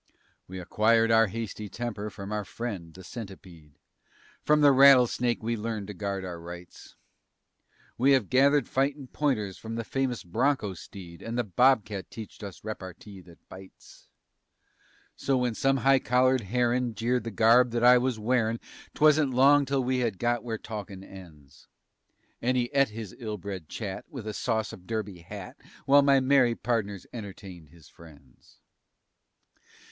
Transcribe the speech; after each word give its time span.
We 0.47 0.59
acquired 0.59 1.11
our 1.11 1.27
hasty 1.27 1.69
temper 1.69 2.09
from 2.09 2.31
our 2.31 2.43
friend, 2.43 2.91
the 2.91 3.03
centipede. 3.03 3.75
From 4.41 4.61
the 4.61 4.71
rattlesnake 4.71 5.43
we 5.43 5.55
learnt 5.55 5.85
to 5.85 5.93
guard 5.93 6.25
our 6.25 6.39
rights. 6.39 6.95
We 7.99 8.13
have 8.13 8.27
gathered 8.31 8.67
fightin' 8.67 9.09
pointers 9.09 9.59
from 9.59 9.75
the 9.75 9.83
famous 9.83 10.23
bronco 10.23 10.73
steed 10.73 11.21
And 11.21 11.37
the 11.37 11.43
bobcat 11.43 12.09
teached 12.09 12.41
us 12.41 12.61
reppertee 12.61 13.23
that 13.25 13.47
bites. 13.47 14.07
So 15.15 15.37
when 15.37 15.53
some 15.53 15.77
high 15.77 15.99
collared 15.99 16.41
herrin' 16.45 16.95
jeered 16.95 17.23
the 17.23 17.29
garb 17.29 17.69
that 17.69 17.83
I 17.83 17.99
was 17.99 18.17
wearin' 18.17 18.59
'Twas't 18.95 19.29
long 19.31 19.65
till 19.67 19.83
we 19.83 19.99
had 19.99 20.17
got 20.17 20.43
where 20.43 20.57
talkin' 20.57 21.03
ends, 21.03 21.67
And 22.41 22.57
he 22.57 22.73
et 22.73 22.89
his 22.89 23.13
illbred 23.13 23.67
chat, 23.69 24.05
with 24.09 24.25
a 24.25 24.33
sauce 24.33 24.73
of 24.73 24.87
derby 24.87 25.19
hat, 25.19 25.57
While 25.85 26.01
my 26.01 26.19
merry 26.19 26.55
pardners 26.55 27.05
entertained 27.13 27.69
his 27.69 27.87
friends. 27.87 28.57